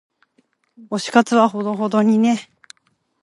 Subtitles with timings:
[0.89, 2.49] 推し活はほどほどにね。